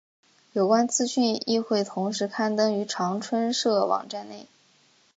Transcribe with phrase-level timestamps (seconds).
[0.53, 4.47] 有关资讯亦会同时刊登于长春社网站内。